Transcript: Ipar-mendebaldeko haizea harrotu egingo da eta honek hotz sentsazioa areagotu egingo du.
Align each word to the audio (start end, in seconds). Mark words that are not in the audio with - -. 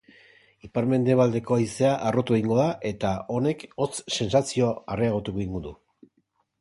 Ipar-mendebaldeko 0.67 1.57
haizea 1.57 1.91
harrotu 2.07 2.37
egingo 2.37 2.57
da 2.61 2.65
eta 2.93 3.11
honek 3.35 3.67
hotz 3.85 3.93
sentsazioa 4.17 4.73
areagotu 4.97 5.37
egingo 5.37 5.63
du. 5.69 5.79